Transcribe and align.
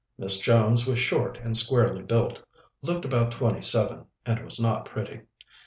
Miss 0.17 0.39
Jones 0.39 0.87
was 0.87 0.97
short 0.97 1.37
and 1.37 1.55
squarely 1.55 2.01
built, 2.01 2.41
looked 2.81 3.05
about 3.05 3.29
twenty 3.31 3.61
seven, 3.61 4.07
and 4.25 4.43
was 4.43 4.59
not 4.59 4.85
pretty. 4.85 5.21